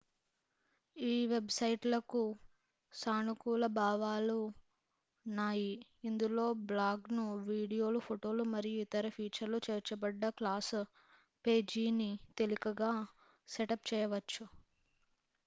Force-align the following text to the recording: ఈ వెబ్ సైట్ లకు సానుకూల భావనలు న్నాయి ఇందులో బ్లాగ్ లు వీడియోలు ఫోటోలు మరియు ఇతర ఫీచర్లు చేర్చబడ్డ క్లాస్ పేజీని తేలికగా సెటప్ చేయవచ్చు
ఈ 0.95 1.15
వెబ్ 1.27 1.51
సైట్ 1.55 1.83
లకు 1.85 2.21
సానుకూల 2.93 3.65
భావనలు 3.75 4.37
న్నాయి 5.25 5.69
ఇందులో 6.03 6.45
బ్లాగ్ 6.65 7.05
లు 7.11 7.25
వీడియోలు 7.49 8.01
ఫోటోలు 8.07 8.45
మరియు 8.53 8.79
ఇతర 8.85 9.09
ఫీచర్లు 9.09 9.59
చేర్చబడ్డ 9.67 10.31
క్లాస్ 10.39 10.75
పేజీని 11.45 12.09
తేలికగా 12.37 12.91
సెటప్ 13.49 13.85
చేయవచ్చు 13.91 14.45